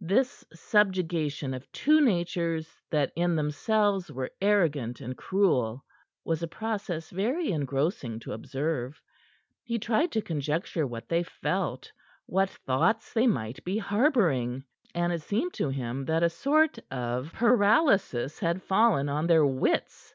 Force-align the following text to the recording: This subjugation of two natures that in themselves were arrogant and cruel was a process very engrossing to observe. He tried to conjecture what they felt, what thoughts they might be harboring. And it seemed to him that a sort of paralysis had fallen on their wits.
This 0.00 0.44
subjugation 0.52 1.54
of 1.54 1.70
two 1.70 2.00
natures 2.00 2.76
that 2.90 3.12
in 3.14 3.36
themselves 3.36 4.10
were 4.10 4.32
arrogant 4.40 5.00
and 5.00 5.16
cruel 5.16 5.84
was 6.24 6.42
a 6.42 6.48
process 6.48 7.10
very 7.10 7.52
engrossing 7.52 8.18
to 8.18 8.32
observe. 8.32 9.00
He 9.62 9.78
tried 9.78 10.10
to 10.10 10.20
conjecture 10.20 10.84
what 10.84 11.08
they 11.08 11.22
felt, 11.22 11.92
what 12.26 12.50
thoughts 12.50 13.12
they 13.12 13.28
might 13.28 13.62
be 13.62 13.78
harboring. 13.78 14.64
And 14.96 15.12
it 15.12 15.22
seemed 15.22 15.52
to 15.52 15.68
him 15.68 16.06
that 16.06 16.24
a 16.24 16.28
sort 16.28 16.76
of 16.90 17.32
paralysis 17.32 18.40
had 18.40 18.64
fallen 18.64 19.08
on 19.08 19.28
their 19.28 19.46
wits. 19.46 20.12